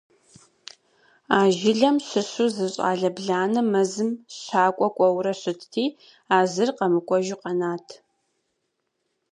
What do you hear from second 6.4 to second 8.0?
зыр къэмыкӀуэжу къэнат.